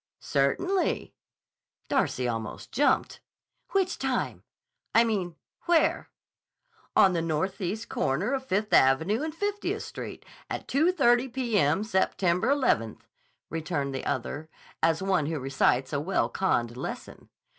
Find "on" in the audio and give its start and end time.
6.95-7.13